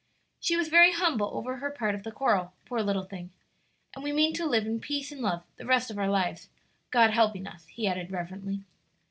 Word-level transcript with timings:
She 0.39 0.57
was 0.57 0.67
very 0.67 0.93
humble 0.93 1.29
over 1.35 1.57
her 1.57 1.69
part 1.69 1.93
of 1.93 2.01
the 2.01 2.11
quarrel, 2.11 2.53
poor 2.65 2.81
little 2.81 3.03
thing! 3.03 3.29
and 3.93 4.03
we 4.03 4.11
mean 4.11 4.33
to 4.33 4.47
live 4.47 4.65
in 4.65 4.79
peace 4.79 5.11
and 5.11 5.21
love 5.21 5.43
the 5.57 5.65
rest 5.67 5.91
of 5.91 5.99
our 5.99 6.09
lives, 6.09 6.49
God 6.89 7.11
helping 7.11 7.45
us," 7.45 7.67
he 7.67 7.87
added 7.87 8.09
reverently. 8.09 8.63